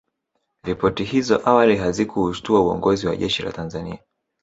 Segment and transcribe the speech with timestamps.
[0.63, 3.99] Ripoti hizo awali hazikuushtua uongozi wa jeshi la Tanzania